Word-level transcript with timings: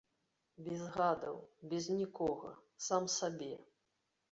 Без 0.67 0.81
гадаў, 0.95 1.37
без 1.75 1.91
нікога, 1.99 2.51
сам 2.89 3.03
сабе. 3.21 3.53